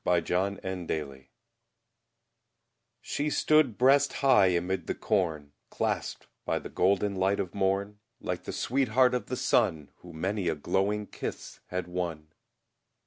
[0.03, 0.27] Thomas
[0.63, 1.25] Hood Ruth
[3.01, 8.45] SHE stood breast high amid the corn, Clasped by the golden light of morn, Like
[8.45, 12.29] the sweetheart of the sun, Who many a glowing kiss had won.